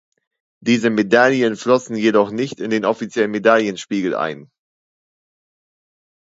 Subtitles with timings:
[0.65, 4.49] Diese Medaillen flossen jedoch nicht in den offiziellen Medaillenspiegel ein.